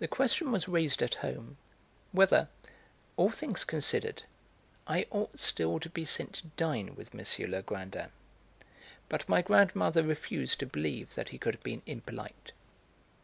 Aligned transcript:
The 0.00 0.08
question 0.08 0.50
was 0.50 0.66
raised 0.66 1.00
at 1.00 1.14
home 1.22 1.58
whether, 2.10 2.48
all 3.16 3.30
things 3.30 3.62
considered, 3.62 4.24
I 4.84 5.06
ought 5.12 5.38
still 5.38 5.78
to 5.78 5.88
be 5.88 6.04
sent 6.04 6.32
to 6.32 6.46
dine 6.56 6.96
with 6.96 7.14
M. 7.14 7.50
Legrandin. 7.52 8.10
But 9.08 9.28
my 9.28 9.42
grandmother 9.42 10.02
refused 10.02 10.58
to 10.58 10.66
believe 10.66 11.14
that 11.14 11.28
he 11.28 11.38
could 11.38 11.54
have 11.54 11.62
been 11.62 11.82
impolite. 11.86 12.50